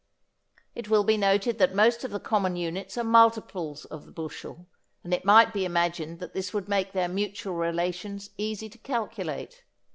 [0.73, 4.65] It will be noted that most of the common units are multiples of the bushel,
[5.03, 9.61] and it might be imagined that this would make their mutual relations easy to calculate.